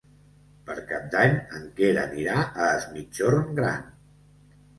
[0.69, 3.87] Per Cap d'Any en Quer anirà a Es Migjorn Gran.